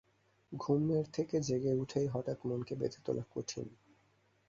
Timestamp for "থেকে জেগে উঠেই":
1.13-2.07